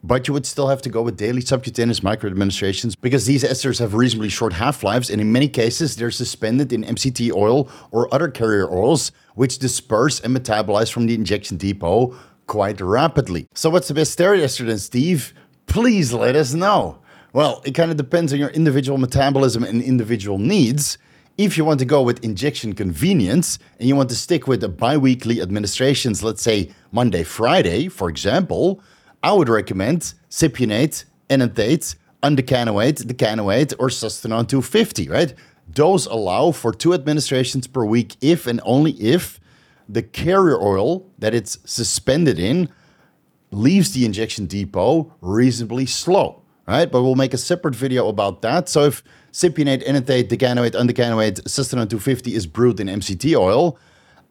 but 0.03 0.27
you 0.27 0.35
would 0.35 0.47
still 0.47 0.69
have 0.69 0.83
to 0.83 0.89
go 0.89 1.03
with 1.03 1.17
daily 1.17 1.41
subcutaneous 1.41 2.01
microadministrations 2.01 2.95
because 3.01 3.27
these 3.27 3.45
esters 3.45 3.79
have 3.79 3.95
reasonably 3.95 4.29
short 4.29 4.55
half-lives 4.55 5.11
and 5.11 5.21
in 5.21 5.31
many 5.31 5.49
cases 5.49 5.97
they're 5.97 6.11
suspended 6.11 6.73
in 6.73 6.85
MCT 6.85 7.33
oil 7.33 7.69
or 7.91 8.13
other 8.15 8.29
carrier 8.29 8.71
oils 8.71 9.13
which 9.35 9.59
disperse 9.59 10.21
and 10.21 10.37
metabolize 10.37 10.91
from 10.91 11.07
the 11.07 11.15
injection 11.15 11.57
depot 11.57 12.15
quite 12.47 12.81
rapidly. 12.81 13.47
So 13.55 13.71
what's 13.71 13.89
the 13.89 13.95
best 13.95 14.19
steroid 14.19 14.41
ester 14.41 14.65
then, 14.65 14.79
Steve? 14.79 15.35
Please 15.67 16.13
let 16.13 16.35
us 16.35 16.53
know. 16.55 16.99
Well, 17.33 17.63
it 17.65 17.73
kind 17.73 17.93
of 17.93 17.97
depends 17.97 18.33
on 18.33 18.41
your 18.41 18.49
individual 18.49 18.99
metabolism 18.99 19.63
and 19.63 19.81
individual 19.81 20.39
needs. 20.39 20.99
If 21.39 21.57
you 21.57 21.65
want 21.65 21.79
to 21.79 21.87
go 21.87 22.03
with 22.03 22.25
injection 22.25 22.75
convenience 22.75 23.59
and 23.79 23.89
you 23.89 23.95
want 23.95 24.09
to 24.11 24.17
stick 24.17 24.49
with 24.49 24.63
the 24.63 24.69
biweekly 24.69 25.41
administrations, 25.41 26.25
let's 26.25 26.43
say 26.43 26.71
Monday, 26.91 27.23
Friday, 27.23 27.87
for 27.87 28.09
example, 28.11 28.83
I 29.23 29.33
would 29.33 29.49
recommend 29.49 30.15
cypionate, 30.31 31.05
enanthate, 31.29 31.95
undecanoate, 32.23 33.07
decanoate, 33.07 33.75
or 33.79 33.89
sustanon 33.89 34.49
250, 34.49 35.09
right? 35.09 35.35
Those 35.69 36.07
allow 36.07 36.53
for 36.53 36.73
two 36.73 36.95
administrations 36.95 37.67
per 37.67 37.85
week 37.85 38.17
if 38.21 38.47
and 38.47 38.61
only 38.65 38.93
if 38.93 39.39
the 39.89 40.03
carrier 40.03 40.61
oil 40.61 41.07
that 41.19 41.35
it's 41.35 41.59
suspended 41.65 42.39
in 42.39 42.69
leaves 43.51 43.93
the 43.93 44.05
injection 44.05 44.47
depot 44.47 45.13
reasonably 45.21 45.87
slow, 45.87 46.43
right? 46.67 46.91
But 46.91 47.03
we'll 47.03 47.17
make 47.17 47.35
a 47.35 47.39
separate 47.39 47.75
video 47.75 48.09
about 48.09 48.43
that. 48.43 48.69
So 48.69 48.85
if 48.85 49.03
cypionate, 49.33 49.87
enanthate, 49.87 50.29
decanoate, 50.29 50.73
undecanoate, 50.73 51.43
sustanon 51.43 51.89
250 51.91 52.35
is 52.35 52.47
brewed 52.47 52.81
in 52.81 52.87
MCT 52.87 53.37
oil, 53.37 53.79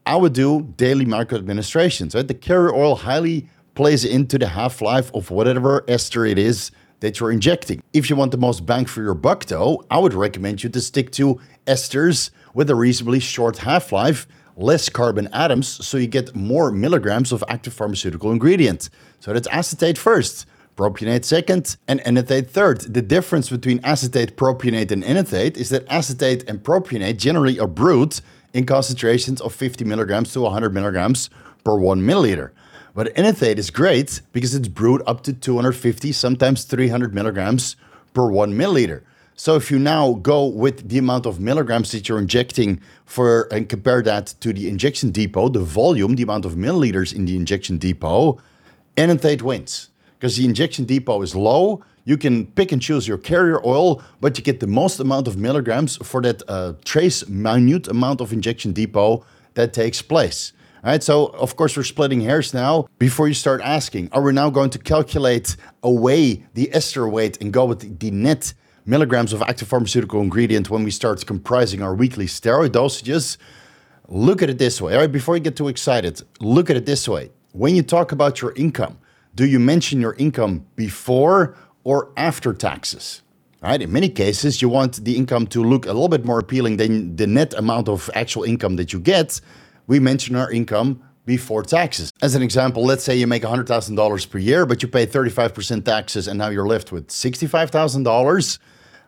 I 0.05 0.15
would 0.15 0.33
do 0.33 0.73
daily 0.75 1.05
micro 1.05 1.37
administrations, 1.37 2.15
right? 2.15 2.27
The 2.27 2.33
carrier 2.33 2.73
oil 2.73 2.95
highly 2.95 3.49
plays 3.79 4.03
into 4.03 4.37
the 4.37 4.49
half-life 4.49 5.09
of 5.13 5.31
whatever 5.31 5.85
ester 5.87 6.25
it 6.25 6.37
is 6.37 6.69
that 6.99 7.17
you're 7.17 7.31
injecting. 7.31 7.81
If 7.93 8.09
you 8.09 8.17
want 8.17 8.31
the 8.31 8.37
most 8.37 8.65
bang 8.65 8.83
for 8.83 9.01
your 9.01 9.13
buck 9.13 9.45
though, 9.45 9.85
I 9.89 9.99
would 9.99 10.13
recommend 10.13 10.63
you 10.63 10.69
to 10.71 10.81
stick 10.81 11.11
to 11.11 11.39
esters 11.65 12.29
with 12.53 12.69
a 12.69 12.75
reasonably 12.75 13.21
short 13.21 13.59
half-life, 13.59 14.27
less 14.57 14.89
carbon 14.89 15.29
atoms, 15.31 15.69
so 15.87 15.95
you 15.95 16.07
get 16.07 16.35
more 16.35 16.71
milligrams 16.71 17.31
of 17.31 17.41
active 17.47 17.71
pharmaceutical 17.71 18.33
ingredient. 18.33 18.89
So 19.21 19.31
that's 19.31 19.47
acetate 19.47 19.97
first, 19.97 20.45
propionate 20.75 21.23
second, 21.23 21.77
and 21.87 22.01
enanthate 22.01 22.49
third. 22.49 22.81
The 22.81 23.01
difference 23.01 23.49
between 23.49 23.79
acetate, 23.85 24.35
propionate, 24.35 24.91
and 24.91 25.05
enanthate 25.05 25.55
is 25.55 25.69
that 25.69 25.87
acetate 25.89 26.43
and 26.49 26.61
propionate 26.61 27.15
generally 27.15 27.61
are 27.61 27.73
brewed 27.81 28.19
in 28.53 28.65
concentrations 28.65 29.39
of 29.39 29.55
50 29.55 29.85
milligrams 29.85 30.33
to 30.33 30.41
100 30.41 30.73
milligrams 30.73 31.29
per 31.63 31.77
one 31.77 32.01
milliliter. 32.01 32.51
But 32.93 33.15
enanthate 33.15 33.59
is 33.59 33.69
great 33.69 34.21
because 34.33 34.55
it's 34.55 34.67
brewed 34.67 35.01
up 35.05 35.23
to 35.23 35.33
250, 35.33 36.11
sometimes 36.11 36.63
300 36.63 37.13
milligrams 37.13 37.75
per 38.13 38.29
one 38.29 38.53
milliliter. 38.53 39.01
So 39.35 39.55
if 39.55 39.71
you 39.71 39.79
now 39.79 40.15
go 40.15 40.45
with 40.45 40.89
the 40.89 40.97
amount 40.97 41.25
of 41.25 41.39
milligrams 41.39 41.93
that 41.93 42.09
you're 42.09 42.19
injecting 42.19 42.81
for 43.05 43.47
and 43.53 43.69
compare 43.69 44.01
that 44.01 44.33
to 44.41 44.51
the 44.51 44.67
injection 44.67 45.11
depot, 45.11 45.47
the 45.47 45.61
volume, 45.61 46.15
the 46.15 46.23
amount 46.23 46.43
of 46.43 46.55
milliliters 46.55 47.15
in 47.15 47.23
the 47.25 47.37
injection 47.37 47.77
depot, 47.77 48.41
enanthate 48.97 49.41
wins. 49.41 49.91
Because 50.17 50.35
the 50.35 50.43
injection 50.43 50.83
depot 50.83 51.21
is 51.21 51.35
low, 51.35 51.81
you 52.03 52.17
can 52.17 52.47
pick 52.47 52.73
and 52.73 52.81
choose 52.81 53.07
your 53.07 53.17
carrier 53.17 53.65
oil, 53.65 54.03
but 54.19 54.37
you 54.37 54.43
get 54.43 54.59
the 54.59 54.67
most 54.67 54.99
amount 54.99 55.27
of 55.27 55.37
milligrams 55.37 55.95
for 55.97 56.21
that 56.21 56.43
uh, 56.49 56.73
trace 56.83 57.25
minute 57.29 57.87
amount 57.87 58.19
of 58.19 58.33
injection 58.33 58.73
depot 58.73 59.23
that 59.53 59.71
takes 59.71 60.01
place. 60.01 60.51
All 60.81 60.91
right, 60.91 61.03
so 61.03 61.25
of 61.25 61.57
course 61.57 61.75
we're 61.75 61.83
splitting 61.83 62.21
hairs 62.21 62.53
now. 62.53 62.87
Before 62.99 63.27
you 63.27 63.33
start 63.33 63.59
asking, 63.61 64.07
are 64.13 64.21
we 64.21 64.31
now 64.31 64.49
going 64.49 64.69
to 64.69 64.79
calculate 64.79 65.57
away 65.83 66.45
the 66.53 66.73
ester 66.73 67.05
weight 67.09 67.37
and 67.41 67.51
go 67.51 67.65
with 67.65 67.99
the, 67.99 68.11
net 68.11 68.53
milligrams 68.85 69.33
of 69.33 69.41
active 69.41 69.67
pharmaceutical 69.67 70.21
ingredient 70.21 70.69
when 70.69 70.85
we 70.85 70.91
start 70.91 71.25
comprising 71.25 71.81
our 71.81 71.93
weekly 71.93 72.27
steroid 72.27 72.69
dosages? 72.69 73.35
Look 74.07 74.41
at 74.41 74.49
it 74.49 74.57
this 74.57 74.81
way. 74.81 74.93
All 74.93 75.01
right, 75.01 75.11
before 75.11 75.35
you 75.35 75.43
get 75.43 75.57
too 75.57 75.67
excited, 75.67 76.21
look 76.39 76.69
at 76.69 76.77
it 76.77 76.85
this 76.85 77.09
way. 77.09 77.29
When 77.51 77.75
you 77.75 77.83
talk 77.83 78.13
about 78.13 78.41
your 78.41 78.53
income, 78.55 78.99
do 79.35 79.45
you 79.45 79.59
mention 79.59 79.99
your 79.99 80.13
income 80.13 80.65
before 80.77 81.57
or 81.83 82.13
after 82.15 82.53
taxes? 82.53 83.21
Right? 83.61 83.81
In 83.81 83.91
many 83.91 84.07
cases, 84.07 84.61
you 84.61 84.69
want 84.69 85.03
the 85.03 85.17
income 85.17 85.45
to 85.47 85.61
look 85.61 85.85
a 85.85 85.89
little 85.89 86.07
bit 86.07 86.23
more 86.23 86.39
appealing 86.39 86.77
than 86.77 87.17
the 87.17 87.27
net 87.27 87.53
amount 87.55 87.89
of 87.89 88.09
actual 88.13 88.43
income 88.43 88.77
that 88.77 88.93
you 88.93 89.01
get. 89.01 89.41
We 89.89 89.99
mention 89.99 90.35
our 90.35 90.51
income 90.51 91.01
before 91.25 91.63
taxes. 91.63 92.11
As 92.21 92.35
an 92.35 92.43
example, 92.43 92.85
let's 92.85 93.03
say 93.03 93.15
you 93.15 93.25
make 93.25 93.41
$100,000 93.41 94.29
per 94.29 94.37
year, 94.37 94.67
but 94.67 94.83
you 94.83 94.87
pay 94.87 95.07
35% 95.07 95.83
taxes 95.83 96.27
and 96.27 96.37
now 96.37 96.49
you're 96.49 96.67
left 96.67 96.91
with 96.91 97.07
$65,000. 97.07 98.59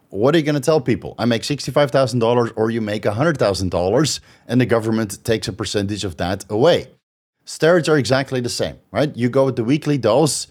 What 0.10 0.34
are 0.34 0.40
you 0.40 0.44
going 0.44 0.56
to 0.56 0.60
tell 0.60 0.82
people? 0.82 1.14
I 1.20 1.26
make 1.26 1.44
$65,000 1.44 2.54
or 2.56 2.72
you 2.72 2.82
make 2.82 3.04
$100,000 3.04 4.20
and 4.48 4.60
the 4.60 4.66
government 4.66 5.24
takes 5.24 5.48
a 5.48 5.54
percentage 5.54 6.04
of 6.04 6.18
that 6.18 6.46
away. 6.50 6.88
Steroids 7.46 7.88
are 7.88 7.98
exactly 8.00 8.42
the 8.42 8.50
same, 8.50 8.80
right? 8.90 9.16
You 9.16 9.30
go 9.30 9.46
with 9.46 9.58
the 9.58 9.64
weekly 9.64 10.00
dose, 10.00 10.48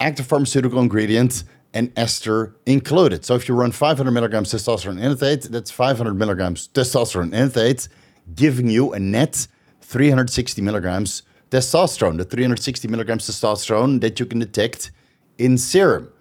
active 0.00 0.26
pharmaceutical 0.26 0.80
ingredient, 0.80 1.44
and 1.74 1.92
ester 1.94 2.56
included. 2.64 3.26
So 3.26 3.34
if 3.34 3.50
you 3.50 3.54
run 3.54 3.70
500 3.70 4.10
milligrams 4.10 4.50
testosterone 4.50 4.98
enanthate, 4.98 5.42
that's 5.42 5.70
500 5.70 6.14
milligrams 6.14 6.68
testosterone 6.68 7.34
enanthate, 7.34 7.88
giving 8.34 8.70
you 8.70 8.94
a 8.94 8.98
net 8.98 9.46
360 9.94 10.60
milligrams 10.60 11.22
testosterone, 11.52 12.16
the 12.16 12.24
360 12.24 12.88
milligrams 12.88 13.30
testosterone 13.30 14.00
that 14.00 14.18
you 14.18 14.26
can 14.26 14.40
detect 14.40 14.90
in 15.38 15.56
serum. 15.56 16.12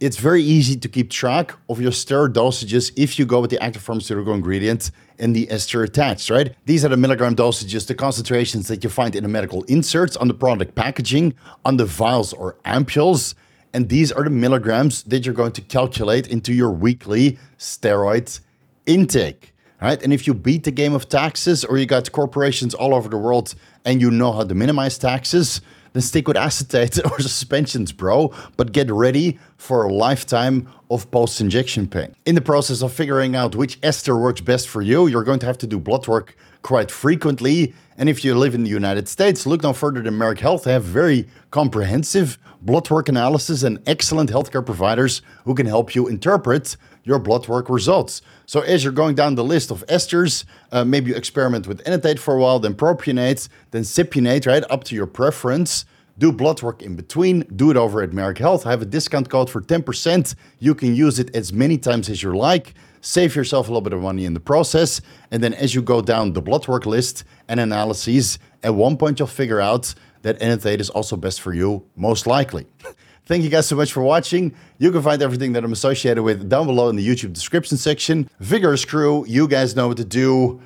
It's 0.00 0.16
very 0.16 0.42
easy 0.42 0.76
to 0.76 0.88
keep 0.88 1.10
track 1.10 1.52
of 1.68 1.78
your 1.78 1.90
steroid 1.90 2.32
dosages 2.32 2.90
if 2.96 3.18
you 3.18 3.26
go 3.26 3.42
with 3.42 3.50
the 3.50 3.62
active 3.62 3.82
pharmaceutical 3.82 4.32
ingredient 4.32 4.92
and 5.18 5.36
the 5.36 5.46
ester 5.50 5.82
attached, 5.82 6.30
right? 6.30 6.54
These 6.64 6.86
are 6.86 6.88
the 6.88 6.96
milligram 6.96 7.36
dosages, 7.36 7.86
the 7.86 7.94
concentrations 7.94 8.66
that 8.68 8.82
you 8.82 8.88
find 8.88 9.14
in 9.14 9.24
the 9.24 9.28
medical 9.28 9.62
inserts 9.64 10.16
on 10.16 10.28
the 10.28 10.34
product 10.34 10.74
packaging, 10.74 11.34
on 11.66 11.76
the 11.76 11.84
vials 11.84 12.32
or 12.32 12.56
ampules. 12.64 13.34
And 13.74 13.90
these 13.90 14.10
are 14.10 14.24
the 14.24 14.30
milligrams 14.30 15.02
that 15.02 15.26
you're 15.26 15.34
going 15.34 15.52
to 15.52 15.60
calculate 15.60 16.28
into 16.28 16.54
your 16.54 16.70
weekly 16.70 17.38
steroid 17.58 18.40
intake. 18.86 19.52
Right? 19.80 20.02
And 20.02 20.12
if 20.12 20.26
you 20.26 20.34
beat 20.34 20.64
the 20.64 20.72
game 20.72 20.92
of 20.92 21.08
taxes 21.08 21.64
or 21.64 21.78
you 21.78 21.86
got 21.86 22.10
corporations 22.10 22.74
all 22.74 22.94
over 22.94 23.08
the 23.08 23.16
world 23.16 23.54
and 23.84 24.00
you 24.00 24.10
know 24.10 24.32
how 24.32 24.42
to 24.42 24.54
minimize 24.54 24.98
taxes, 24.98 25.60
then 25.92 26.02
stick 26.02 26.26
with 26.28 26.36
acetate 26.36 26.98
or 27.10 27.20
suspensions, 27.20 27.92
bro. 27.92 28.32
But 28.56 28.72
get 28.72 28.90
ready 28.90 29.38
for 29.56 29.84
a 29.84 29.92
lifetime 29.92 30.68
of 30.90 31.10
post 31.10 31.40
injection 31.40 31.86
pain. 31.86 32.14
In 32.26 32.34
the 32.34 32.40
process 32.40 32.82
of 32.82 32.92
figuring 32.92 33.36
out 33.36 33.54
which 33.54 33.78
ester 33.82 34.16
works 34.16 34.40
best 34.40 34.68
for 34.68 34.82
you, 34.82 35.06
you're 35.06 35.24
going 35.24 35.38
to 35.40 35.46
have 35.46 35.58
to 35.58 35.66
do 35.66 35.78
blood 35.78 36.06
work 36.08 36.36
quite 36.62 36.90
frequently. 36.90 37.74
And 37.96 38.08
if 38.08 38.24
you 38.24 38.34
live 38.34 38.54
in 38.54 38.62
the 38.62 38.70
United 38.70 39.08
States, 39.08 39.46
look 39.46 39.62
no 39.62 39.72
further 39.72 40.02
than 40.02 40.14
Merck 40.14 40.38
Health. 40.38 40.64
They 40.64 40.72
have 40.72 40.84
very 40.84 41.28
comprehensive 41.50 42.38
blood 42.62 42.88
work 42.90 43.08
analysis 43.08 43.62
and 43.62 43.80
excellent 43.86 44.30
healthcare 44.30 44.64
providers 44.64 45.22
who 45.44 45.54
can 45.54 45.66
help 45.66 45.94
you 45.94 46.08
interpret 46.08 46.76
your 47.04 47.18
blood 47.18 47.48
work 47.48 47.68
results. 47.68 48.22
So 48.46 48.60
as 48.60 48.84
you're 48.84 48.92
going 48.92 49.14
down 49.14 49.34
the 49.34 49.44
list 49.44 49.70
of 49.70 49.84
esters, 49.86 50.44
uh, 50.72 50.84
maybe 50.84 51.10
you 51.10 51.16
experiment 51.16 51.66
with 51.66 51.86
enanthate 51.86 52.18
for 52.18 52.34
a 52.34 52.40
while, 52.40 52.58
then 52.58 52.74
propionate, 52.74 53.48
then 53.70 53.82
cypionate, 53.82 54.46
right, 54.46 54.64
up 54.70 54.84
to 54.84 54.94
your 54.94 55.06
preference. 55.06 55.84
Do 56.18 56.32
blood 56.32 56.62
work 56.62 56.82
in 56.82 56.96
between. 56.96 57.40
Do 57.54 57.70
it 57.70 57.76
over 57.76 58.02
at 58.02 58.10
Merck 58.10 58.38
Health. 58.38 58.66
I 58.66 58.70
have 58.70 58.82
a 58.82 58.86
discount 58.86 59.28
code 59.28 59.48
for 59.48 59.60
10%. 59.60 60.34
You 60.58 60.74
can 60.74 60.94
use 60.96 61.20
it 61.20 61.34
as 61.34 61.52
many 61.52 61.78
times 61.78 62.08
as 62.08 62.22
you 62.22 62.36
like. 62.36 62.74
Save 63.00 63.36
yourself 63.36 63.68
a 63.68 63.70
little 63.70 63.82
bit 63.82 63.92
of 63.92 64.00
money 64.00 64.24
in 64.24 64.34
the 64.34 64.40
process. 64.40 65.00
And 65.30 65.42
then 65.44 65.54
as 65.54 65.76
you 65.76 65.82
go 65.82 66.00
down 66.00 66.32
the 66.32 66.42
blood 66.42 66.66
work 66.66 66.86
list 66.86 67.22
and 67.46 67.60
analyses, 67.60 68.40
at 68.64 68.74
one 68.74 68.96
point 68.96 69.20
you'll 69.20 69.28
figure 69.28 69.60
out 69.60 69.94
that 70.22 70.40
enanthate 70.42 70.80
is 70.80 70.90
also 70.90 71.16
best 71.16 71.40
for 71.40 71.54
you, 71.54 71.84
most 71.94 72.26
likely. 72.26 72.66
Thank 73.28 73.44
you 73.44 73.50
guys 73.50 73.66
so 73.66 73.76
much 73.76 73.92
for 73.92 74.02
watching. 74.02 74.54
You 74.78 74.90
can 74.90 75.02
find 75.02 75.20
everything 75.20 75.52
that 75.52 75.62
I'm 75.62 75.72
associated 75.72 76.22
with 76.22 76.48
down 76.48 76.64
below 76.64 76.88
in 76.88 76.96
the 76.96 77.06
YouTube 77.06 77.34
description 77.34 77.76
section. 77.76 78.30
Vigorous 78.40 78.86
crew, 78.86 79.26
you 79.28 79.46
guys 79.46 79.76
know 79.76 79.88
what 79.88 79.98
to 79.98 80.04
do. 80.06 80.62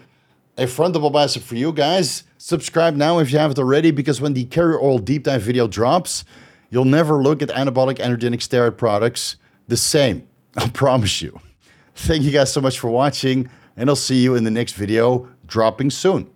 A 0.57 0.69
frontal 0.69 1.11
bicep 1.11 1.43
for 1.43 1.57
you 1.57 1.73
guys. 1.73 2.23
Subscribe 2.39 2.95
now 2.95 3.19
if 3.19 3.33
you 3.33 3.39
haven't 3.39 3.59
already, 3.59 3.91
because 3.91 4.21
when 4.21 4.35
the 4.35 4.45
carrier 4.45 4.81
oil 4.81 5.01
deep 5.01 5.25
dive 5.25 5.43
video 5.43 5.67
drops, 5.67 6.25
you'll 6.71 6.85
never 6.85 7.21
look 7.21 7.43
at 7.43 7.49
anabolic 7.49 7.97
androgenic 7.97 8.39
steroid 8.39 8.77
products 8.77 9.35
the 9.67 9.77
same. 9.77 10.29
I 10.57 10.69
promise 10.69 11.21
you. 11.21 11.41
Thank 11.97 12.23
you 12.23 12.31
guys 12.31 12.53
so 12.53 12.61
much 12.61 12.79
for 12.79 12.93
watching, 12.93 13.51
and 13.77 13.91
I'll 13.91 13.97
see 13.97 14.23
you 14.23 14.37
in 14.37 14.45
the 14.45 14.53
next 14.53 14.75
video 14.75 15.29
dropping 15.49 15.91
soon. 15.91 16.31